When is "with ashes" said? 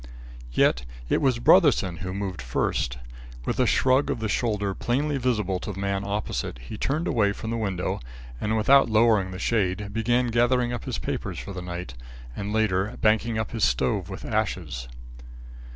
14.09-14.87